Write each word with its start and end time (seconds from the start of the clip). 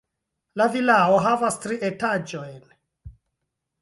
La 0.61 0.65
vilao 0.75 1.19
havas 1.25 1.59
tri 1.67 1.79
etaĝojn. 1.91 2.59